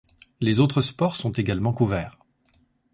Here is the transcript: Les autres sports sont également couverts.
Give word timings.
Les 0.39 0.59
autres 0.59 0.81
sports 0.81 1.15
sont 1.15 1.29
également 1.31 1.73
couverts. 1.73 2.17